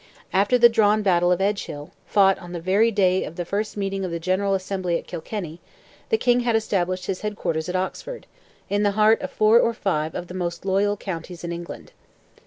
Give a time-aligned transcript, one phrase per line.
[0.33, 4.03] After the drawn battle of Edgehill, fought on the very day of the first meeting
[4.03, 5.61] of the General Assembly at Kilkenny,
[6.09, 8.25] the King had established his head quarters at Oxford,
[8.67, 11.91] in the heart of four or five of the most loyal counties in England.